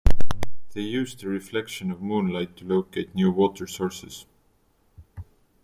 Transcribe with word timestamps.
They 0.73 0.81
use 0.81 1.13
the 1.15 1.27
reflection 1.27 1.91
of 1.91 2.01
moonlight 2.01 2.57
to 2.57 2.65
locate 2.65 3.13
new 3.13 3.29
water 3.31 3.67
sources. 3.67 4.25